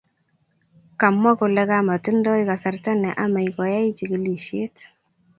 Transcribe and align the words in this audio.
kamwa 0.99 1.31
kole 1.39 1.63
kamkotindai 1.69 2.43
kasarta 2.49 2.91
ne 3.01 3.09
ame 3.23 3.41
koai 3.55 3.87
chikilishiet 3.97 4.75